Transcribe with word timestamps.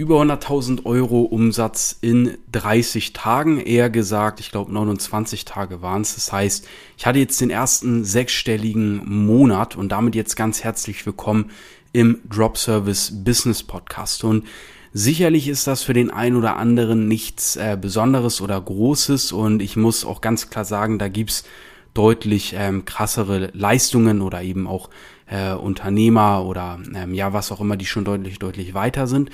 über 0.00 0.22
100.000 0.22 0.86
Euro 0.86 1.20
Umsatz 1.20 1.94
in 2.00 2.38
30 2.52 3.12
Tagen, 3.12 3.60
eher 3.60 3.90
gesagt, 3.90 4.40
ich 4.40 4.50
glaube 4.50 4.72
29 4.72 5.44
Tage 5.44 5.82
waren 5.82 6.00
es. 6.00 6.14
Das 6.14 6.32
heißt, 6.32 6.66
ich 6.96 7.04
hatte 7.04 7.18
jetzt 7.18 7.38
den 7.38 7.50
ersten 7.50 8.02
sechsstelligen 8.02 9.02
Monat 9.04 9.76
und 9.76 9.90
damit 9.90 10.14
jetzt 10.14 10.36
ganz 10.36 10.64
herzlich 10.64 11.04
willkommen 11.04 11.50
im 11.92 12.18
Drop 12.26 12.56
Service 12.56 13.12
Business 13.12 13.62
Podcast. 13.62 14.24
Und 14.24 14.46
sicherlich 14.94 15.48
ist 15.48 15.66
das 15.66 15.82
für 15.82 15.92
den 15.92 16.10
einen 16.10 16.36
oder 16.36 16.56
anderen 16.56 17.06
nichts 17.06 17.56
äh, 17.56 17.76
Besonderes 17.78 18.40
oder 18.40 18.58
Großes 18.58 19.32
und 19.32 19.60
ich 19.60 19.76
muss 19.76 20.06
auch 20.06 20.22
ganz 20.22 20.48
klar 20.48 20.64
sagen, 20.64 20.98
da 20.98 21.08
gibt's 21.08 21.44
deutlich 21.92 22.54
ähm, 22.56 22.86
krassere 22.86 23.50
Leistungen 23.52 24.22
oder 24.22 24.40
eben 24.40 24.66
auch 24.66 24.88
äh, 25.26 25.52
Unternehmer 25.52 26.46
oder 26.46 26.78
ähm, 26.94 27.12
ja, 27.12 27.34
was 27.34 27.52
auch 27.52 27.60
immer, 27.60 27.76
die 27.76 27.84
schon 27.84 28.06
deutlich, 28.06 28.38
deutlich 28.38 28.72
weiter 28.72 29.06
sind. 29.06 29.28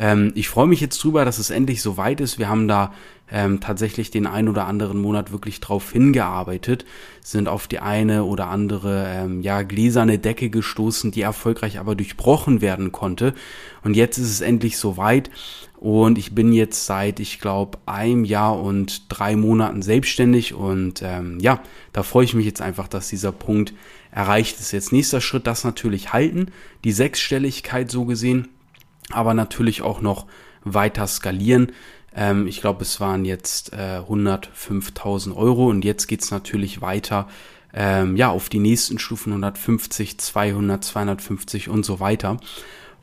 Ähm, 0.00 0.32
ich 0.34 0.48
freue 0.48 0.66
mich 0.66 0.80
jetzt 0.80 1.04
drüber, 1.04 1.24
dass 1.24 1.38
es 1.38 1.50
endlich 1.50 1.82
so 1.82 1.96
weit 1.98 2.20
ist. 2.20 2.38
Wir 2.38 2.48
haben 2.48 2.66
da 2.66 2.92
ähm, 3.30 3.60
tatsächlich 3.60 4.10
den 4.10 4.26
ein 4.26 4.48
oder 4.48 4.66
anderen 4.66 5.00
Monat 5.00 5.30
wirklich 5.30 5.60
drauf 5.60 5.92
hingearbeitet, 5.92 6.84
sind 7.22 7.48
auf 7.48 7.68
die 7.68 7.78
eine 7.78 8.24
oder 8.24 8.48
andere 8.48 9.06
ähm, 9.08 9.42
ja 9.42 9.62
gläserne 9.62 10.18
Decke 10.18 10.48
gestoßen, 10.50 11.12
die 11.12 11.20
erfolgreich 11.20 11.78
aber 11.78 11.94
durchbrochen 11.94 12.62
werden 12.62 12.90
konnte. 12.90 13.34
Und 13.84 13.94
jetzt 13.94 14.18
ist 14.18 14.30
es 14.30 14.40
endlich 14.40 14.78
so 14.78 14.96
weit. 14.96 15.30
Und 15.76 16.18
ich 16.18 16.34
bin 16.34 16.52
jetzt 16.52 16.86
seit, 16.86 17.20
ich 17.20 17.40
glaube, 17.40 17.78
einem 17.86 18.24
Jahr 18.24 18.60
und 18.60 19.04
drei 19.08 19.36
Monaten 19.36 19.82
selbstständig. 19.82 20.54
Und 20.54 21.02
ähm, 21.02 21.38
ja, 21.40 21.62
da 21.92 22.02
freue 22.02 22.24
ich 22.24 22.34
mich 22.34 22.46
jetzt 22.46 22.60
einfach, 22.60 22.88
dass 22.88 23.08
dieser 23.08 23.32
Punkt 23.32 23.74
erreicht 24.10 24.58
ist. 24.60 24.72
Jetzt 24.72 24.92
nächster 24.92 25.20
Schritt, 25.20 25.46
das 25.46 25.64
natürlich 25.64 26.12
halten, 26.12 26.48
die 26.84 26.92
Sechsstelligkeit 26.92 27.90
so 27.90 28.06
gesehen 28.06 28.48
aber 29.12 29.34
natürlich 29.34 29.82
auch 29.82 30.00
noch 30.00 30.26
weiter 30.64 31.06
skalieren. 31.06 31.72
Ähm, 32.14 32.46
ich 32.46 32.60
glaube, 32.60 32.82
es 32.82 33.00
waren 33.00 33.24
jetzt 33.24 33.72
äh, 33.72 34.00
105.000 34.08 35.34
Euro 35.34 35.68
und 35.68 35.84
jetzt 35.84 36.06
geht's 36.06 36.30
natürlich 36.30 36.80
weiter 36.80 37.28
ähm, 37.72 38.16
ja 38.16 38.30
auf 38.30 38.48
die 38.48 38.58
nächsten 38.58 38.98
Stufen 38.98 39.32
150, 39.32 40.18
200, 40.18 40.84
250 40.84 41.68
und 41.68 41.84
so 41.84 42.00
weiter. 42.00 42.38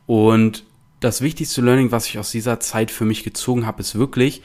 Und 0.06 0.64
das 1.00 1.20
wichtigste 1.20 1.62
Learning, 1.62 1.92
was 1.92 2.06
ich 2.06 2.18
aus 2.18 2.30
dieser 2.30 2.60
Zeit 2.60 2.90
für 2.90 3.04
mich 3.04 3.24
gezogen 3.24 3.66
habe, 3.66 3.80
ist 3.80 3.98
wirklich, 3.98 4.42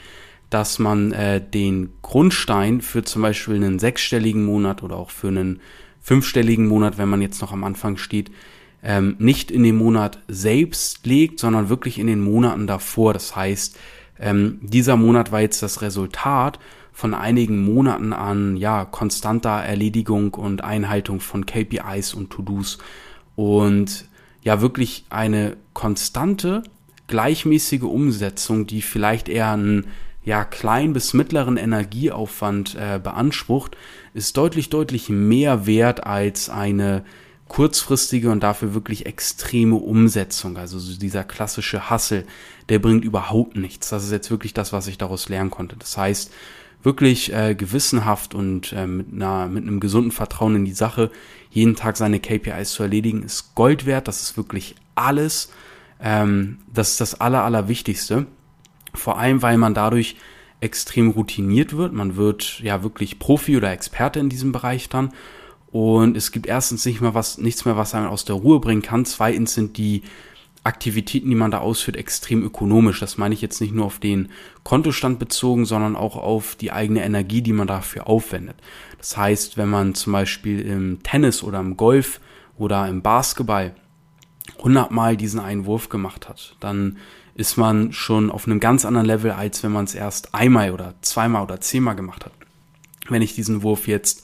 dass 0.50 0.78
man 0.78 1.12
äh, 1.12 1.40
den 1.42 1.92
Grundstein 2.02 2.80
für 2.80 3.02
zum 3.02 3.22
Beispiel 3.22 3.56
einen 3.56 3.78
sechsstelligen 3.78 4.44
Monat 4.44 4.82
oder 4.82 4.96
auch 4.96 5.10
für 5.10 5.28
einen 5.28 5.60
fünfstelligen 6.00 6.66
Monat, 6.66 6.98
wenn 6.98 7.08
man 7.08 7.22
jetzt 7.22 7.40
noch 7.40 7.52
am 7.52 7.64
Anfang 7.64 7.96
steht, 7.96 8.30
ähm, 8.84 9.16
nicht 9.18 9.50
in 9.50 9.62
den 9.62 9.76
Monat 9.76 10.18
selbst 10.28 11.06
legt, 11.06 11.40
sondern 11.40 11.70
wirklich 11.70 11.98
in 11.98 12.06
den 12.06 12.20
Monaten 12.20 12.66
davor. 12.66 13.14
Das 13.14 13.34
heißt, 13.34 13.76
ähm, 14.20 14.58
dieser 14.62 14.96
Monat 14.96 15.32
war 15.32 15.40
jetzt 15.40 15.62
das 15.62 15.82
Resultat 15.82 16.58
von 16.92 17.14
einigen 17.14 17.64
Monaten 17.64 18.12
an 18.12 18.56
ja 18.56 18.84
konstanter 18.84 19.50
Erledigung 19.50 20.34
und 20.34 20.62
Einhaltung 20.62 21.20
von 21.20 21.44
KPIs 21.46 22.14
und 22.14 22.30
To-Dos 22.30 22.78
und 23.34 24.04
ja 24.42 24.60
wirklich 24.60 25.06
eine 25.10 25.56
konstante 25.72 26.62
gleichmäßige 27.08 27.82
Umsetzung, 27.82 28.66
die 28.66 28.82
vielleicht 28.82 29.28
eher 29.28 29.50
einen 29.50 29.88
ja 30.24 30.44
klein 30.44 30.92
bis 30.92 31.14
mittleren 31.14 31.56
Energieaufwand 31.56 32.76
äh, 32.76 33.00
beansprucht, 33.02 33.76
ist 34.12 34.36
deutlich 34.36 34.70
deutlich 34.70 35.08
mehr 35.08 35.66
wert 35.66 36.06
als 36.06 36.48
eine 36.48 37.04
kurzfristige 37.54 38.32
und 38.32 38.42
dafür 38.42 38.74
wirklich 38.74 39.06
extreme 39.06 39.76
Umsetzung. 39.76 40.56
Also 40.56 40.80
so 40.80 40.98
dieser 40.98 41.22
klassische 41.22 41.88
Hassel, 41.88 42.26
der 42.68 42.80
bringt 42.80 43.04
überhaupt 43.04 43.56
nichts. 43.56 43.90
Das 43.90 44.02
ist 44.02 44.10
jetzt 44.10 44.32
wirklich 44.32 44.54
das, 44.54 44.72
was 44.72 44.88
ich 44.88 44.98
daraus 44.98 45.28
lernen 45.28 45.50
konnte. 45.50 45.76
Das 45.76 45.96
heißt, 45.96 46.32
wirklich 46.82 47.32
äh, 47.32 47.54
gewissenhaft 47.54 48.34
und 48.34 48.72
äh, 48.72 48.88
mit, 48.88 49.12
einer, 49.12 49.46
mit 49.46 49.62
einem 49.62 49.78
gesunden 49.78 50.10
Vertrauen 50.10 50.56
in 50.56 50.64
die 50.64 50.72
Sache, 50.72 51.12
jeden 51.48 51.76
Tag 51.76 51.96
seine 51.96 52.18
KPIs 52.18 52.72
zu 52.72 52.82
erledigen, 52.82 53.22
ist 53.22 53.54
Gold 53.54 53.86
wert. 53.86 54.08
Das 54.08 54.20
ist 54.20 54.36
wirklich 54.36 54.74
alles. 54.96 55.52
Ähm, 56.00 56.58
das 56.72 56.90
ist 56.90 57.00
das 57.00 57.20
Aller, 57.20 57.44
Allerwichtigste. 57.44 58.26
Vor 58.94 59.16
allem, 59.16 59.42
weil 59.42 59.58
man 59.58 59.74
dadurch 59.74 60.16
extrem 60.58 61.10
routiniert 61.10 61.76
wird. 61.76 61.92
Man 61.92 62.16
wird 62.16 62.58
ja 62.64 62.82
wirklich 62.82 63.20
Profi 63.20 63.56
oder 63.56 63.70
Experte 63.70 64.18
in 64.18 64.28
diesem 64.28 64.50
Bereich 64.50 64.88
dann 64.88 65.12
und 65.74 66.16
es 66.16 66.30
gibt 66.30 66.46
erstens 66.46 66.86
nicht 66.86 67.00
mehr 67.00 67.14
was, 67.14 67.36
nichts 67.38 67.64
mehr, 67.64 67.76
was 67.76 67.96
einen 67.96 68.06
aus 68.06 68.24
der 68.24 68.36
Ruhe 68.36 68.60
bringen 68.60 68.80
kann. 68.80 69.04
Zweitens 69.04 69.54
sind 69.54 69.76
die 69.76 70.02
Aktivitäten, 70.62 71.28
die 71.28 71.34
man 71.34 71.50
da 71.50 71.58
ausführt, 71.58 71.96
extrem 71.96 72.44
ökonomisch. 72.44 73.00
Das 73.00 73.18
meine 73.18 73.34
ich 73.34 73.42
jetzt 73.42 73.60
nicht 73.60 73.74
nur 73.74 73.86
auf 73.86 73.98
den 73.98 74.28
Kontostand 74.62 75.18
bezogen, 75.18 75.64
sondern 75.64 75.96
auch 75.96 76.16
auf 76.16 76.54
die 76.54 76.70
eigene 76.70 77.02
Energie, 77.02 77.42
die 77.42 77.52
man 77.52 77.66
dafür 77.66 78.06
aufwendet. 78.06 78.54
Das 78.98 79.16
heißt, 79.16 79.56
wenn 79.56 79.68
man 79.68 79.96
zum 79.96 80.12
Beispiel 80.12 80.60
im 80.60 81.02
Tennis 81.02 81.42
oder 81.42 81.58
im 81.58 81.76
Golf 81.76 82.20
oder 82.56 82.86
im 82.86 83.02
Basketball 83.02 83.74
hundertmal 84.60 85.16
diesen 85.16 85.40
einen 85.40 85.66
Wurf 85.66 85.88
gemacht 85.88 86.28
hat, 86.28 86.54
dann 86.60 86.98
ist 87.34 87.56
man 87.56 87.92
schon 87.92 88.30
auf 88.30 88.46
einem 88.46 88.60
ganz 88.60 88.84
anderen 88.84 89.08
Level, 89.08 89.32
als 89.32 89.64
wenn 89.64 89.72
man 89.72 89.86
es 89.86 89.96
erst 89.96 90.36
einmal 90.36 90.70
oder 90.70 90.94
zweimal 91.00 91.42
oder 91.42 91.60
zehnmal 91.60 91.96
gemacht 91.96 92.24
hat. 92.24 92.32
Wenn 93.08 93.22
ich 93.22 93.34
diesen 93.34 93.64
Wurf 93.64 93.88
jetzt 93.88 94.23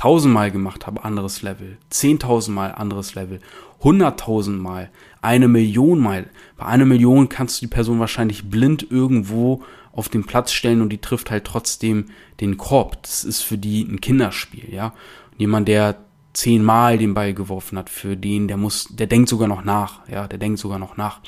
tausendmal 0.00 0.50
gemacht 0.50 0.86
habe, 0.86 1.04
anderes 1.04 1.42
Level, 1.42 1.76
zehntausendmal 1.90 2.72
anderes 2.72 3.16
Level, 3.16 3.38
hunderttausendmal, 3.82 4.88
eine 5.20 5.46
Million 5.46 6.00
Mal. 6.00 6.30
Bei 6.56 6.64
einer 6.64 6.86
Million 6.86 7.28
kannst 7.28 7.60
du 7.60 7.66
die 7.66 7.70
Person 7.70 8.00
wahrscheinlich 8.00 8.48
blind 8.48 8.90
irgendwo 8.90 9.62
auf 9.92 10.08
den 10.08 10.24
Platz 10.24 10.52
stellen 10.52 10.80
und 10.80 10.88
die 10.88 11.02
trifft 11.02 11.30
halt 11.30 11.44
trotzdem 11.44 12.06
den 12.40 12.56
Korb. 12.56 13.02
Das 13.02 13.24
ist 13.24 13.42
für 13.42 13.58
die 13.58 13.82
ein 13.82 14.00
Kinderspiel, 14.00 14.72
ja. 14.72 14.94
Und 15.32 15.40
jemand, 15.40 15.68
der 15.68 15.96
zehnmal 16.32 16.96
den 16.96 17.12
Ball 17.12 17.34
geworfen 17.34 17.76
hat, 17.76 17.90
für 17.90 18.16
den, 18.16 18.48
der 18.48 18.56
muss, 18.56 18.88
der 18.88 19.06
denkt 19.06 19.28
sogar 19.28 19.48
noch 19.48 19.64
nach, 19.64 20.08
ja, 20.08 20.26
der 20.26 20.38
denkt 20.38 20.60
sogar 20.60 20.78
noch 20.78 20.96
nach. 20.96 21.20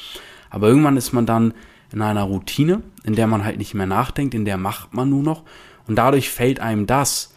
Aber 0.48 0.68
irgendwann 0.68 0.96
ist 0.96 1.12
man 1.12 1.26
dann 1.26 1.52
in 1.92 2.00
einer 2.00 2.22
Routine, 2.22 2.80
in 3.04 3.16
der 3.16 3.26
man 3.26 3.44
halt 3.44 3.58
nicht 3.58 3.74
mehr 3.74 3.84
nachdenkt, 3.84 4.32
in 4.32 4.46
der 4.46 4.56
macht 4.56 4.94
man 4.94 5.10
nur 5.10 5.22
noch. 5.22 5.42
Und 5.86 5.96
dadurch 5.96 6.30
fällt 6.30 6.58
einem 6.58 6.86
das, 6.86 7.31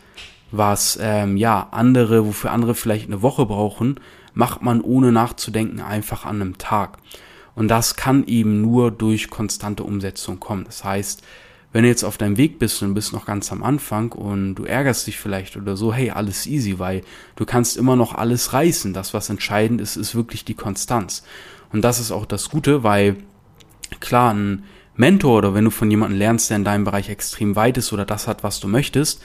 was 0.57 0.97
ähm, 1.01 1.38
ja 1.38 1.67
andere, 1.71 2.25
wofür 2.25 2.51
andere 2.51 2.75
vielleicht 2.75 3.07
eine 3.07 3.21
Woche 3.21 3.45
brauchen, 3.45 3.99
macht 4.33 4.61
man 4.61 4.81
ohne 4.81 5.11
nachzudenken 5.11 5.81
einfach 5.81 6.25
an 6.25 6.41
einem 6.41 6.57
Tag. 6.57 6.97
Und 7.55 7.69
das 7.69 7.95
kann 7.95 8.25
eben 8.27 8.61
nur 8.61 8.91
durch 8.91 9.29
konstante 9.29 9.83
Umsetzung 9.83 10.39
kommen. 10.39 10.65
Das 10.65 10.83
heißt, 10.83 11.23
wenn 11.71 11.83
du 11.83 11.89
jetzt 11.89 12.03
auf 12.03 12.17
deinem 12.17 12.38
Weg 12.38 12.59
bist 12.59 12.81
und 12.83 12.94
bist 12.94 13.11
noch 13.11 13.25
ganz 13.25 13.51
am 13.51 13.63
Anfang 13.63 14.11
und 14.11 14.55
du 14.55 14.63
ärgerst 14.63 15.07
dich 15.07 15.17
vielleicht 15.17 15.57
oder 15.57 15.75
so, 15.75 15.94
hey, 15.94 16.09
alles 16.09 16.47
easy, 16.47 16.79
weil 16.79 17.01
du 17.35 17.45
kannst 17.45 17.75
immer 17.75 17.95
noch 17.95 18.13
alles 18.13 18.53
reißen. 18.53 18.94
Das, 18.94 19.13
was 19.13 19.29
entscheidend 19.29 19.81
ist, 19.81 19.97
ist 19.97 20.15
wirklich 20.15 20.45
die 20.45 20.53
Konstanz. 20.53 21.23
Und 21.73 21.81
das 21.81 21.99
ist 21.99 22.11
auch 22.11 22.25
das 22.25 22.49
Gute, 22.49 22.83
weil 22.83 23.17
klar, 23.99 24.33
ein 24.33 24.63
Mentor 24.95 25.39
oder 25.39 25.53
wenn 25.53 25.65
du 25.65 25.71
von 25.71 25.91
jemandem 25.91 26.17
lernst, 26.17 26.49
der 26.49 26.57
in 26.57 26.63
deinem 26.63 26.85
Bereich 26.85 27.09
extrem 27.09 27.55
weit 27.57 27.77
ist 27.77 27.91
oder 27.91 28.05
das 28.05 28.27
hat, 28.27 28.44
was 28.44 28.59
du 28.59 28.67
möchtest, 28.67 29.21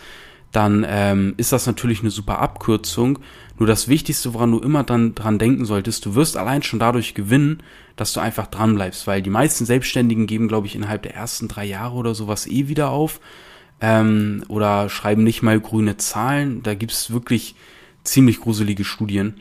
dann 0.52 0.84
ähm, 0.88 1.34
ist 1.36 1.52
das 1.52 1.66
natürlich 1.66 2.00
eine 2.00 2.10
super 2.10 2.40
Abkürzung. 2.40 3.18
Nur 3.58 3.66
das 3.66 3.88
Wichtigste, 3.88 4.34
woran 4.34 4.50
du 4.50 4.58
immer 4.58 4.82
dann 4.82 5.14
dran 5.14 5.38
denken 5.38 5.64
solltest, 5.64 6.06
du 6.06 6.14
wirst 6.14 6.36
allein 6.36 6.62
schon 6.62 6.78
dadurch 6.78 7.14
gewinnen, 7.14 7.62
dass 7.96 8.12
du 8.12 8.20
einfach 8.20 8.46
dran 8.46 8.74
bleibst, 8.74 9.06
weil 9.06 9.22
die 9.22 9.30
meisten 9.30 9.66
Selbstständigen 9.66 10.26
geben, 10.26 10.48
glaube 10.48 10.66
ich, 10.66 10.74
innerhalb 10.74 11.02
der 11.02 11.14
ersten 11.14 11.46
drei 11.48 11.66
Jahre 11.66 11.94
oder 11.94 12.14
sowas 12.14 12.46
eh 12.46 12.68
wieder 12.68 12.90
auf 12.90 13.20
ähm, 13.80 14.44
oder 14.48 14.88
schreiben 14.88 15.24
nicht 15.24 15.42
mal 15.42 15.60
grüne 15.60 15.96
Zahlen. 15.98 16.62
Da 16.62 16.74
gibt's 16.74 17.12
wirklich 17.12 17.54
ziemlich 18.02 18.40
gruselige 18.40 18.84
Studien. 18.84 19.34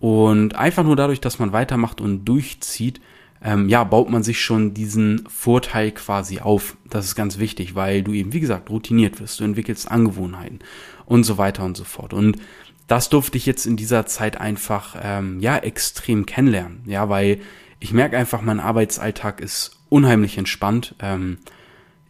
Und 0.00 0.56
einfach 0.56 0.82
nur 0.82 0.96
dadurch, 0.96 1.20
dass 1.20 1.38
man 1.38 1.52
weitermacht 1.52 2.00
und 2.00 2.24
durchzieht, 2.24 3.00
ähm, 3.44 3.68
ja, 3.68 3.82
baut 3.84 4.08
man 4.08 4.22
sich 4.22 4.40
schon 4.40 4.74
diesen 4.74 5.24
Vorteil 5.28 5.90
quasi 5.90 6.40
auf. 6.40 6.76
Das 6.88 7.06
ist 7.06 7.14
ganz 7.14 7.38
wichtig, 7.38 7.74
weil 7.74 8.02
du 8.02 8.12
eben, 8.12 8.32
wie 8.32 8.40
gesagt, 8.40 8.70
routiniert 8.70 9.20
wirst, 9.20 9.40
du 9.40 9.44
entwickelst 9.44 9.90
Angewohnheiten 9.90 10.60
und 11.06 11.24
so 11.24 11.38
weiter 11.38 11.64
und 11.64 11.76
so 11.76 11.84
fort. 11.84 12.12
Und 12.12 12.38
das 12.86 13.08
durfte 13.08 13.38
ich 13.38 13.46
jetzt 13.46 13.66
in 13.66 13.76
dieser 13.76 14.06
Zeit 14.06 14.40
einfach, 14.40 14.96
ähm, 15.02 15.40
ja, 15.40 15.56
extrem 15.56 16.26
kennenlernen. 16.26 16.82
Ja, 16.86 17.08
weil 17.08 17.40
ich 17.80 17.92
merke 17.92 18.16
einfach, 18.16 18.42
mein 18.42 18.60
Arbeitsalltag 18.60 19.40
ist 19.40 19.78
unheimlich 19.88 20.38
entspannt. 20.38 20.94
Ähm, 21.00 21.38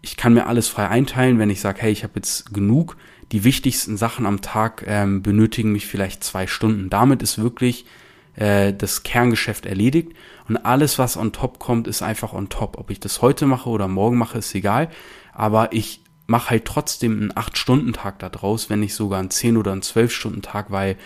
ich 0.02 0.16
kann 0.16 0.34
mir 0.34 0.46
alles 0.46 0.68
frei 0.68 0.88
einteilen, 0.88 1.38
wenn 1.38 1.50
ich 1.50 1.60
sage, 1.60 1.82
hey, 1.82 1.92
ich 1.92 2.02
habe 2.02 2.14
jetzt 2.16 2.52
genug. 2.52 2.96
Die 3.30 3.44
wichtigsten 3.44 3.96
Sachen 3.96 4.26
am 4.26 4.42
Tag 4.42 4.84
ähm, 4.86 5.22
benötigen 5.22 5.72
mich 5.72 5.86
vielleicht 5.86 6.22
zwei 6.24 6.46
Stunden. 6.46 6.90
Damit 6.90 7.22
ist 7.22 7.38
wirklich 7.38 7.86
äh, 8.34 8.72
das 8.72 9.02
Kerngeschäft 9.02 9.66
erledigt 9.66 10.12
und 10.48 10.56
alles, 10.56 10.98
was 10.98 11.16
on 11.16 11.32
top 11.32 11.58
kommt, 11.58 11.86
ist 11.86 12.02
einfach 12.02 12.32
on 12.32 12.48
top. 12.48 12.78
Ob 12.78 12.90
ich 12.90 13.00
das 13.00 13.22
heute 13.22 13.46
mache 13.46 13.68
oder 13.68 13.88
morgen 13.88 14.16
mache, 14.18 14.38
ist 14.38 14.54
egal. 14.54 14.88
Aber 15.32 15.72
ich 15.72 16.02
mache 16.26 16.50
halt 16.50 16.64
trotzdem 16.64 17.12
einen 17.20 17.32
8-Stunden-Tag 17.32 18.18
da 18.18 18.28
draus, 18.28 18.70
wenn 18.70 18.80
nicht 18.80 18.94
sogar 18.94 19.20
einen 19.20 19.28
10- 19.28 19.58
oder 19.58 19.72
einen 19.72 19.82
12-Stunden-Tag, 19.82 20.70
weil 20.70 20.96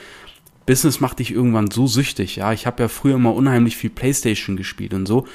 Business 0.67 1.01
macht 1.01 1.21
dich 1.21 1.31
irgendwann 1.31 1.71
so 1.71 1.87
süchtig. 1.87 2.37
Ja, 2.37 2.53
ich 2.53 2.67
habe 2.67 2.83
ja 2.83 2.89
früher 2.89 3.15
immer 3.15 3.35
unheimlich 3.35 3.77
viel 3.77 3.91
Playstation 3.91 4.57
gespielt 4.57 4.95
und 4.95 5.07
so. 5.07 5.27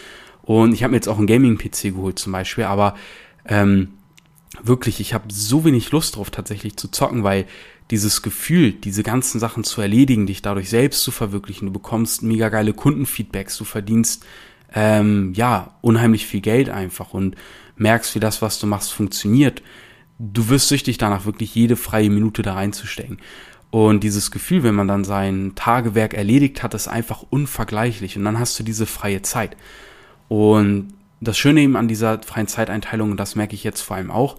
Und 0.42 0.74
ich 0.74 0.84
habe 0.84 0.92
mir 0.92 0.98
jetzt 0.98 1.08
auch 1.08 1.18
einen 1.18 1.28
Gaming-PC 1.28 1.94
geholt 1.94 2.20
zum 2.20 2.34
Beispiel, 2.34 2.66
aber 2.66 2.96
ähm, 3.46 3.94
wirklich, 4.62 5.00
ich 5.00 5.14
habe 5.14 5.26
so 5.32 5.64
wenig 5.64 5.92
Lust 5.92 6.16
drauf 6.16 6.32
tatsächlich 6.32 6.76
zu 6.76 6.90
zocken, 6.90 7.24
weil 7.24 7.46
dieses 7.92 8.22
Gefühl, 8.22 8.72
diese 8.72 9.04
ganzen 9.04 9.40
Sachen 9.40 9.64
zu 9.64 9.82
erledigen, 9.82 10.26
dich 10.26 10.42
dadurch 10.42 10.70
selbst 10.70 11.04
zu 11.04 11.12
verwirklichen, 11.12 11.68
du 11.68 11.74
bekommst 11.74 12.24
mega 12.24 12.50
geile 12.50 12.74
Kundenfeedbacks, 12.74 13.58
du 13.58 13.66
verdienst 13.66 14.26
ähm, 14.74 15.34
ja 15.36 15.76
unheimlich 15.82 16.26
viel 16.26 16.42
Geld 16.42 16.70
einfach 16.70 17.14
und 17.14 17.36
merkst, 17.76 18.16
wie 18.16 18.20
das, 18.20 18.42
was 18.42 18.60
du 18.60 18.68
machst, 18.68 18.94
funktioniert. 18.94 19.62
Du 20.18 20.50
wirst 20.50 20.70
süchtig 20.70 20.98
danach, 20.98 21.26
wirklich 21.26 21.54
jede 21.54 21.76
freie 21.76 22.10
Minute 22.10 22.42
da 22.42 22.54
reinzustecken. 22.54 23.18
Und 23.72 24.04
dieses 24.04 24.32
Gefühl, 24.32 24.64
wenn 24.64 24.76
man 24.76 24.88
dann 24.88 25.04
sein 25.04 25.54
Tagewerk 25.56 26.14
erledigt 26.14 26.62
hat, 26.62 26.74
ist 26.74 26.88
einfach 26.88 27.24
unvergleichlich. 27.30 28.18
Und 28.18 28.26
dann 28.26 28.38
hast 28.38 28.60
du 28.60 28.64
diese 28.64 28.86
freie 28.86 29.22
Zeit. 29.22 29.58
Und 30.28 30.94
das 31.22 31.38
Schöne 31.38 31.62
eben 31.62 31.76
an 31.76 31.88
dieser 31.88 32.22
freien 32.22 32.48
Zeiteinteilung, 32.48 33.12
und 33.12 33.20
das 33.20 33.36
merke 33.36 33.56
ich 33.56 33.64
jetzt 33.64 33.82
vor 33.82 33.96
allem 33.96 34.12
auch, 34.12 34.38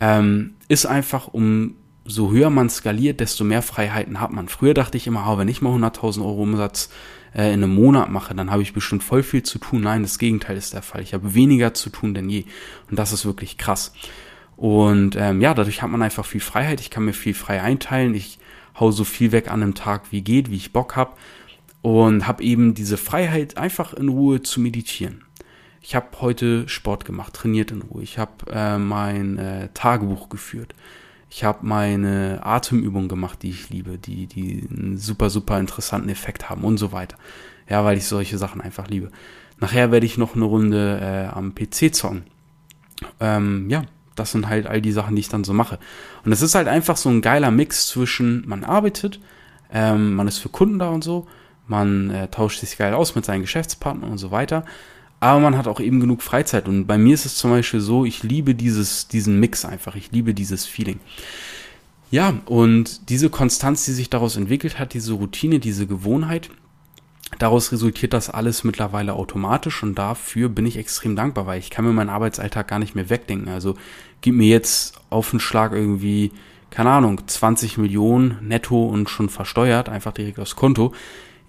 ähm, 0.00 0.54
ist 0.68 0.86
einfach, 0.86 1.28
um 1.28 1.74
so 2.08 2.30
höher 2.30 2.50
man 2.50 2.70
skaliert, 2.70 3.20
desto 3.20 3.44
mehr 3.44 3.62
Freiheiten 3.62 4.20
hat 4.20 4.32
man. 4.32 4.48
Früher 4.48 4.74
dachte 4.74 4.96
ich 4.96 5.06
immer, 5.06 5.26
oh, 5.28 5.38
wenn 5.38 5.48
ich 5.48 5.60
mal 5.60 5.76
100.000 5.76 6.20
Euro 6.20 6.42
Umsatz 6.42 6.88
äh, 7.34 7.52
in 7.52 7.62
einem 7.62 7.74
Monat 7.74 8.10
mache, 8.10 8.34
dann 8.34 8.50
habe 8.50 8.62
ich 8.62 8.72
bestimmt 8.72 9.04
voll 9.04 9.22
viel 9.22 9.42
zu 9.42 9.58
tun. 9.58 9.82
Nein, 9.82 10.02
das 10.02 10.18
Gegenteil 10.18 10.56
ist 10.56 10.72
der 10.72 10.82
Fall. 10.82 11.02
Ich 11.02 11.12
habe 11.12 11.34
weniger 11.34 11.74
zu 11.74 11.90
tun 11.90 12.14
denn 12.14 12.30
je. 12.30 12.44
Und 12.90 12.98
das 12.98 13.12
ist 13.12 13.26
wirklich 13.26 13.58
krass. 13.58 13.92
Und 14.56 15.16
ähm, 15.16 15.40
ja, 15.40 15.54
dadurch 15.54 15.82
hat 15.82 15.90
man 15.90 16.02
einfach 16.02 16.24
viel 16.24 16.40
Freiheit. 16.40 16.80
Ich 16.80 16.90
kann 16.90 17.04
mir 17.04 17.12
viel 17.12 17.34
frei 17.34 17.62
einteilen. 17.62 18.14
Ich 18.14 18.38
hau 18.80 18.90
so 18.90 19.04
viel 19.04 19.30
weg 19.30 19.48
an 19.48 19.62
einem 19.62 19.74
Tag 19.74 20.10
wie 20.10 20.22
geht, 20.22 20.50
wie 20.50 20.56
ich 20.56 20.72
Bock 20.72 20.96
habe. 20.96 21.12
Und 21.82 22.26
habe 22.26 22.42
eben 22.42 22.74
diese 22.74 22.96
Freiheit, 22.96 23.56
einfach 23.56 23.92
in 23.94 24.08
Ruhe 24.08 24.42
zu 24.42 24.60
meditieren. 24.60 25.24
Ich 25.80 25.94
habe 25.94 26.08
heute 26.20 26.68
Sport 26.68 27.04
gemacht, 27.04 27.34
trainiert 27.34 27.70
in 27.70 27.82
Ruhe. 27.82 28.02
Ich 28.02 28.18
habe 28.18 28.50
äh, 28.50 28.78
mein 28.78 29.38
äh, 29.38 29.68
Tagebuch 29.74 30.28
geführt. 30.28 30.74
Ich 31.30 31.44
habe 31.44 31.66
meine 31.66 32.40
Atemübungen 32.42 33.08
gemacht, 33.08 33.42
die 33.42 33.50
ich 33.50 33.68
liebe, 33.70 33.98
die, 33.98 34.26
die 34.26 34.66
einen 34.70 34.96
super, 34.96 35.30
super 35.30 35.58
interessanten 35.58 36.08
Effekt 36.08 36.48
haben 36.48 36.64
und 36.64 36.78
so 36.78 36.92
weiter. 36.92 37.16
Ja, 37.68 37.84
weil 37.84 37.98
ich 37.98 38.06
solche 38.06 38.38
Sachen 38.38 38.60
einfach 38.60 38.88
liebe. 38.88 39.10
Nachher 39.60 39.90
werde 39.90 40.06
ich 40.06 40.16
noch 40.16 40.34
eine 40.34 40.44
Runde 40.44 41.00
äh, 41.02 41.36
am 41.36 41.54
PC 41.54 41.94
zocken. 41.94 42.24
Ähm, 43.20 43.68
ja, 43.68 43.84
das 44.14 44.32
sind 44.32 44.48
halt 44.48 44.66
all 44.66 44.80
die 44.80 44.92
Sachen, 44.92 45.14
die 45.14 45.20
ich 45.20 45.28
dann 45.28 45.44
so 45.44 45.52
mache. 45.52 45.78
Und 46.24 46.32
es 46.32 46.42
ist 46.42 46.54
halt 46.54 46.68
einfach 46.68 46.96
so 46.96 47.08
ein 47.08 47.20
geiler 47.20 47.50
Mix 47.50 47.88
zwischen, 47.88 48.48
man 48.48 48.64
arbeitet, 48.64 49.20
ähm, 49.70 50.14
man 50.14 50.28
ist 50.28 50.38
für 50.38 50.48
Kunden 50.48 50.78
da 50.78 50.88
und 50.88 51.04
so, 51.04 51.26
man 51.66 52.10
äh, 52.10 52.28
tauscht 52.28 52.60
sich 52.60 52.78
geil 52.78 52.94
aus 52.94 53.14
mit 53.14 53.24
seinen 53.24 53.42
Geschäftspartnern 53.42 54.10
und 54.10 54.18
so 54.18 54.30
weiter 54.30 54.64
aber 55.20 55.40
man 55.40 55.56
hat 55.56 55.66
auch 55.66 55.80
eben 55.80 56.00
genug 56.00 56.22
Freizeit. 56.22 56.68
Und 56.68 56.86
bei 56.86 56.98
mir 56.98 57.14
ist 57.14 57.26
es 57.26 57.36
zum 57.36 57.50
Beispiel 57.50 57.80
so, 57.80 58.04
ich 58.04 58.22
liebe 58.22 58.54
dieses, 58.54 59.08
diesen 59.08 59.40
Mix 59.40 59.64
einfach. 59.64 59.96
Ich 59.96 60.12
liebe 60.12 60.34
dieses 60.34 60.64
Feeling. 60.66 61.00
Ja, 62.10 62.34
und 62.46 63.10
diese 63.10 63.28
Konstanz, 63.28 63.84
die 63.84 63.92
sich 63.92 64.08
daraus 64.08 64.36
entwickelt 64.36 64.78
hat, 64.78 64.94
diese 64.94 65.12
Routine, 65.12 65.58
diese 65.58 65.86
Gewohnheit, 65.86 66.50
daraus 67.38 67.70
resultiert 67.72 68.14
das 68.14 68.30
alles 68.30 68.64
mittlerweile 68.64 69.12
automatisch 69.12 69.82
und 69.82 69.96
dafür 69.96 70.48
bin 70.48 70.64
ich 70.64 70.78
extrem 70.78 71.16
dankbar, 71.16 71.46
weil 71.46 71.58
ich 71.58 71.68
kann 71.68 71.84
mir 71.84 71.92
meinen 71.92 72.08
Arbeitsalltag 72.08 72.68
gar 72.68 72.78
nicht 72.78 72.94
mehr 72.94 73.10
wegdenken. 73.10 73.48
Also 73.48 73.76
gib 74.22 74.36
mir 74.36 74.48
jetzt 74.48 74.98
auf 75.10 75.30
den 75.30 75.40
Schlag 75.40 75.72
irgendwie, 75.72 76.32
keine 76.70 76.90
Ahnung, 76.90 77.20
20 77.26 77.76
Millionen 77.76 78.38
netto 78.40 78.86
und 78.86 79.10
schon 79.10 79.28
versteuert, 79.28 79.90
einfach 79.90 80.12
direkt 80.12 80.38
aufs 80.38 80.56
Konto. 80.56 80.94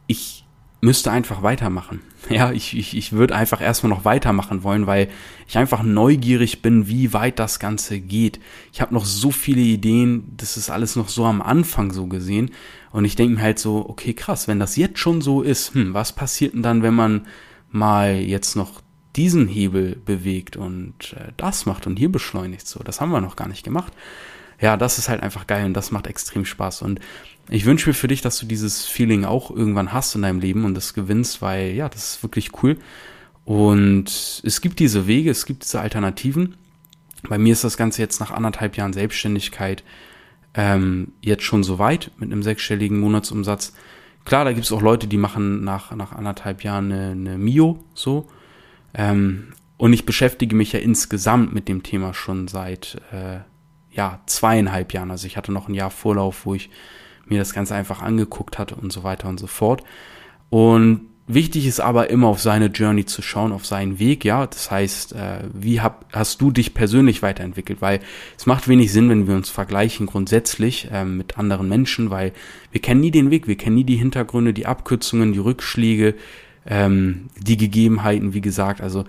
Ich 0.07 0.43
müsste 0.81 1.11
einfach 1.11 1.43
weitermachen. 1.43 2.01
Ja, 2.29 2.51
ich, 2.51 2.77
ich, 2.77 2.95
ich 2.95 3.13
würde 3.13 3.33
einfach 3.33 3.59
erstmal 3.59 3.89
noch 3.89 4.05
weitermachen 4.05 4.61
wollen, 4.61 4.85
weil 4.85 5.07
ich 5.47 5.57
einfach 5.57 5.81
neugierig 5.81 6.61
bin, 6.61 6.87
wie 6.87 7.11
weit 7.11 7.39
das 7.39 7.59
Ganze 7.59 7.99
geht. 7.99 8.39
Ich 8.71 8.81
habe 8.81 8.93
noch 8.93 9.05
so 9.05 9.31
viele 9.31 9.61
Ideen, 9.61 10.35
das 10.37 10.55
ist 10.55 10.69
alles 10.69 10.95
noch 10.95 11.09
so 11.09 11.25
am 11.25 11.41
Anfang 11.41 11.91
so 11.91 12.05
gesehen. 12.05 12.51
Und 12.91 13.05
ich 13.05 13.15
denke 13.15 13.35
mir 13.35 13.41
halt 13.41 13.57
so, 13.57 13.87
okay, 13.89 14.13
krass, 14.13 14.47
wenn 14.47 14.59
das 14.59 14.75
jetzt 14.75 14.99
schon 14.99 15.21
so 15.21 15.41
ist, 15.41 15.73
hm, 15.73 15.95
was 15.95 16.13
passiert 16.13 16.53
denn 16.53 16.61
dann, 16.61 16.83
wenn 16.83 16.93
man 16.93 17.25
mal 17.71 18.15
jetzt 18.17 18.55
noch 18.55 18.81
diesen 19.15 19.47
Hebel 19.47 19.95
bewegt 20.05 20.55
und 20.55 21.13
äh, 21.13 21.31
das 21.37 21.65
macht 21.65 21.87
und 21.87 21.97
hier 21.97 22.11
beschleunigt 22.11 22.67
so? 22.67 22.81
Das 22.83 23.01
haben 23.01 23.11
wir 23.11 23.21
noch 23.21 23.37
gar 23.37 23.47
nicht 23.47 23.63
gemacht. 23.63 23.93
Ja, 24.61 24.77
das 24.77 24.97
ist 24.97 25.09
halt 25.09 25.23
einfach 25.23 25.47
geil 25.47 25.65
und 25.65 25.73
das 25.73 25.91
macht 25.91 26.07
extrem 26.07 26.45
Spaß. 26.45 26.81
Und 26.81 26.99
ich 27.49 27.65
wünsche 27.65 27.89
mir 27.89 27.93
für 27.93 28.07
dich, 28.07 28.21
dass 28.21 28.37
du 28.39 28.45
dieses 28.45 28.85
Feeling 28.85 29.25
auch 29.25 29.51
irgendwann 29.51 29.93
hast 29.93 30.15
in 30.15 30.21
deinem 30.21 30.39
Leben 30.39 30.65
und 30.65 30.75
das 30.75 30.93
gewinnst, 30.93 31.41
weil 31.41 31.71
ja, 31.71 31.89
das 31.89 32.11
ist 32.11 32.23
wirklich 32.23 32.51
cool. 32.61 32.77
Und 33.45 34.41
es 34.43 34.61
gibt 34.61 34.79
diese 34.79 35.07
Wege, 35.07 35.31
es 35.31 35.45
gibt 35.45 35.63
diese 35.63 35.81
Alternativen. 35.81 36.55
Bei 37.27 37.37
mir 37.37 37.53
ist 37.53 37.63
das 37.63 37.77
Ganze 37.77 38.01
jetzt 38.01 38.19
nach 38.19 38.31
anderthalb 38.31 38.77
Jahren 38.77 38.93
Selbstständigkeit 38.93 39.83
ähm, 40.53 41.13
jetzt 41.21 41.43
schon 41.43 41.63
so 41.63 41.79
weit 41.79 42.11
mit 42.17 42.31
einem 42.31 42.43
sechsstelligen 42.43 42.99
Monatsumsatz. 42.99 43.73
Klar, 44.25 44.45
da 44.45 44.53
gibt 44.53 44.65
es 44.65 44.71
auch 44.71 44.81
Leute, 44.81 45.07
die 45.07 45.17
machen 45.17 45.63
nach, 45.63 45.95
nach 45.95 46.11
anderthalb 46.11 46.63
Jahren 46.63 46.91
eine, 46.91 47.11
eine 47.11 47.37
Mio 47.37 47.83
so. 47.93 48.27
Ähm, 48.93 49.53
und 49.77 49.93
ich 49.93 50.05
beschäftige 50.05 50.55
mich 50.55 50.73
ja 50.73 50.79
insgesamt 50.79 51.53
mit 51.53 51.67
dem 51.67 51.83
Thema 51.83 52.13
schon 52.13 52.47
seit 52.47 53.01
äh, 53.11 53.39
ja, 53.99 54.21
zweieinhalb 54.27 54.93
Jahren. 54.93 55.11
Also 55.11 55.27
ich 55.27 55.35
hatte 55.35 55.51
noch 55.51 55.67
ein 55.67 55.73
Jahr 55.73 55.91
Vorlauf, 55.91 56.45
wo 56.45 56.55
ich 56.55 56.69
mir 57.25 57.37
das 57.37 57.53
Ganze 57.53 57.75
einfach 57.75 58.01
angeguckt 58.01 58.57
hatte 58.57 58.75
und 58.75 58.93
so 58.93 59.03
weiter 59.03 59.27
und 59.27 59.41
so 59.41 59.45
fort. 59.45 59.83
Und 60.49 61.01
wichtig 61.27 61.67
ist 61.67 61.81
aber 61.81 62.09
immer 62.09 62.27
auf 62.27 62.39
seine 62.39 62.67
Journey 62.67 63.05
zu 63.05 63.21
schauen, 63.21 63.51
auf 63.51 63.65
seinen 63.65 63.99
Weg, 63.99 64.23
ja. 64.23 64.47
Das 64.47 64.71
heißt, 64.71 65.11
äh, 65.15 65.43
wie 65.53 65.81
hab, 65.81 66.05
hast 66.13 66.39
du 66.39 66.49
dich 66.49 66.73
persönlich 66.73 67.21
weiterentwickelt? 67.21 67.81
Weil 67.81 67.99
es 68.37 68.45
macht 68.45 68.69
wenig 68.69 68.93
Sinn, 68.93 69.09
wenn 69.09 69.27
wir 69.27 69.35
uns 69.35 69.49
vergleichen 69.49 70.05
grundsätzlich 70.05 70.87
äh, 70.93 71.03
mit 71.03 71.37
anderen 71.37 71.67
Menschen, 71.67 72.09
weil 72.09 72.31
wir 72.71 72.79
kennen 72.79 73.01
nie 73.01 73.11
den 73.11 73.31
Weg, 73.31 73.49
wir 73.49 73.57
kennen 73.57 73.75
nie 73.75 73.83
die 73.83 73.97
Hintergründe, 73.97 74.53
die 74.53 74.65
Abkürzungen, 74.65 75.33
die 75.33 75.39
Rückschläge, 75.39 76.15
ähm, 76.65 77.27
die 77.37 77.57
Gegebenheiten, 77.57 78.33
wie 78.33 78.41
gesagt. 78.41 78.79
Also 78.79 79.03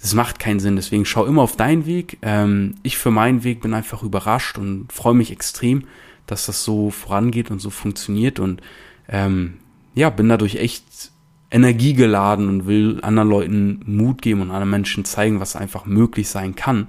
das 0.00 0.14
macht 0.14 0.38
keinen 0.38 0.60
Sinn. 0.60 0.76
Deswegen 0.76 1.04
schau 1.04 1.24
immer 1.26 1.42
auf 1.42 1.56
deinen 1.56 1.86
Weg. 1.86 2.18
Ähm, 2.22 2.74
ich 2.82 2.98
für 2.98 3.10
meinen 3.10 3.44
Weg 3.44 3.60
bin 3.60 3.74
einfach 3.74 4.02
überrascht 4.02 4.58
und 4.58 4.92
freue 4.92 5.14
mich 5.14 5.30
extrem, 5.32 5.84
dass 6.26 6.46
das 6.46 6.64
so 6.64 6.90
vorangeht 6.90 7.50
und 7.50 7.60
so 7.60 7.70
funktioniert 7.70 8.38
und 8.38 8.60
ähm, 9.08 9.54
ja, 9.94 10.10
bin 10.10 10.28
dadurch 10.28 10.56
echt 10.56 11.10
energiegeladen 11.50 12.48
und 12.48 12.66
will 12.66 12.98
anderen 13.02 13.28
Leuten 13.28 13.80
Mut 13.86 14.20
geben 14.20 14.42
und 14.42 14.50
anderen 14.50 14.70
Menschen 14.70 15.04
zeigen, 15.04 15.40
was 15.40 15.56
einfach 15.56 15.86
möglich 15.86 16.28
sein 16.28 16.54
kann. 16.56 16.88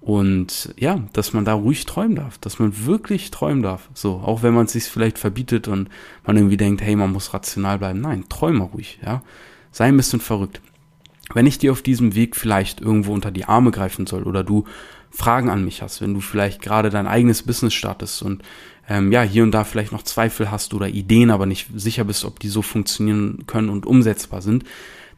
Und 0.00 0.74
ja, 0.78 1.00
dass 1.12 1.32
man 1.32 1.44
da 1.44 1.54
ruhig 1.54 1.84
träumen 1.84 2.16
darf, 2.16 2.38
dass 2.38 2.58
man 2.58 2.86
wirklich 2.86 3.30
träumen 3.30 3.62
darf. 3.62 3.88
So, 3.94 4.14
auch 4.14 4.42
wenn 4.42 4.54
man 4.54 4.66
es 4.66 4.72
sich 4.72 4.84
vielleicht 4.84 5.18
verbietet 5.18 5.68
und 5.68 5.88
man 6.26 6.36
irgendwie 6.36 6.56
denkt, 6.56 6.80
hey, 6.82 6.96
man 6.96 7.12
muss 7.12 7.34
rational 7.34 7.78
bleiben. 7.78 8.00
Nein, 8.00 8.24
träume 8.28 8.64
ruhig, 8.64 8.98
ja. 9.04 9.22
Sei 9.70 9.86
ein 9.86 9.96
bisschen 9.96 10.20
verrückt. 10.20 10.60
Wenn 11.34 11.46
ich 11.46 11.58
dir 11.58 11.72
auf 11.72 11.82
diesem 11.82 12.14
Weg 12.14 12.36
vielleicht 12.36 12.80
irgendwo 12.80 13.12
unter 13.12 13.30
die 13.30 13.44
Arme 13.44 13.70
greifen 13.70 14.06
soll 14.06 14.24
oder 14.24 14.44
du 14.44 14.64
Fragen 15.10 15.50
an 15.50 15.64
mich 15.64 15.82
hast, 15.82 16.00
wenn 16.00 16.14
du 16.14 16.20
vielleicht 16.20 16.62
gerade 16.62 16.90
dein 16.90 17.06
eigenes 17.06 17.42
Business 17.42 17.74
startest 17.74 18.22
und 18.22 18.42
ähm, 18.88 19.12
ja, 19.12 19.22
hier 19.22 19.42
und 19.42 19.52
da 19.52 19.64
vielleicht 19.64 19.92
noch 19.92 20.02
Zweifel 20.02 20.50
hast 20.50 20.74
oder 20.74 20.88
Ideen, 20.88 21.30
aber 21.30 21.46
nicht 21.46 21.68
sicher 21.74 22.04
bist, 22.04 22.24
ob 22.24 22.40
die 22.40 22.48
so 22.48 22.62
funktionieren 22.62 23.44
können 23.46 23.68
und 23.68 23.86
umsetzbar 23.86 24.42
sind, 24.42 24.64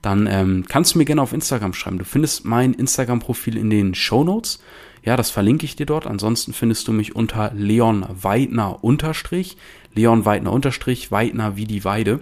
dann 0.03 0.27
ähm, 0.27 0.67
kannst 0.69 0.95
du 0.95 0.99
mir 0.99 1.07
gerne 1.07 1.23
auf 1.23 1.33
Instagram 1.33 1.73
schreiben. 1.73 1.99
Du 1.99 2.05
findest 2.05 2.45
mein 2.45 2.75
Instagram-Profil 2.75 3.57
in 3.57 3.71
den 3.71 3.95
Show 3.95 4.23
Notes. 4.23 4.63
Ja, 5.03 5.17
das 5.17 5.31
verlinke 5.31 5.65
ich 5.65 5.77
dir 5.77 5.87
dort. 5.87 6.07
Ansonsten 6.07 6.53
findest 6.53 6.89
du 6.89 6.93
mich 6.93 7.17
unter 7.17 7.53
Leon 7.55 8.05
Weidner 8.11 8.85
unterstrich. 8.85 9.57
Leon 9.95 10.25
Weidner 10.25 10.53
unterstrich, 10.53 11.11
Weidner 11.11 11.57
wie 11.57 11.65
die 11.65 11.85
Weide. 11.85 12.21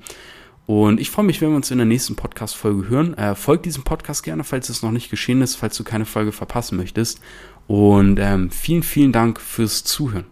Und 0.72 1.02
ich 1.02 1.12
freue 1.12 1.26
mich, 1.26 1.42
wenn 1.42 1.50
wir 1.50 1.58
uns 1.58 1.70
in 1.70 1.80
der 1.80 1.86
nächsten 1.86 2.16
Podcast-Folge 2.16 2.88
hören. 2.88 3.14
Äh, 3.16 3.36
folgt 3.36 3.66
diesem 3.66 3.84
Podcast 3.84 4.24
gerne, 4.24 4.46
falls 4.46 4.70
es 4.70 4.82
noch 4.82 4.92
nicht 4.92 5.10
geschehen 5.10 5.42
ist, 5.42 5.56
falls 5.56 5.76
du 5.76 5.84
keine 5.84 6.06
Folge 6.06 6.32
verpassen 6.32 6.78
möchtest. 6.78 7.20
Und 7.68 8.20
ähm, 8.22 8.50
vielen, 8.52 8.82
vielen 8.82 9.12
Dank 9.12 9.42
fürs 9.42 9.84
Zuhören. 9.84 10.31